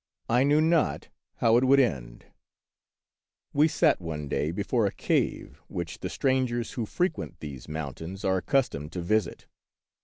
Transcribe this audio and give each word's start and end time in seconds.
I 0.27 0.41
knew 0.43 0.61
not 0.61 1.09
how 1.35 1.57
it 1.57 1.63
would 1.63 1.79
end. 1.79 2.23
90 2.23 2.23
The 2.23 2.27
Wonderful 3.53 3.61
History 3.61 3.61
We 3.61 3.67
sat 3.67 4.01
one 4.01 4.27
day 4.29 4.49
before 4.51 4.85
a 4.87 4.91
cave 4.91 5.61
which 5.67 5.99
the 5.99 6.09
strangers 6.09 6.71
who 6.71 6.87
frequent 6.87 7.39
these 7.39 7.67
mountains 7.69 8.25
are 8.25 8.39
ac 8.39 8.45
customed 8.47 8.91
to 8.93 9.01
visit. 9.01 9.45